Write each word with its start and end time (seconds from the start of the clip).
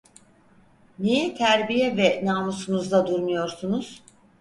Niye 0.99 1.35
terbiye 1.35 1.97
ve 1.97 2.21
namusunuzla 2.25 3.07
durmuyorsunuz? 3.07 4.03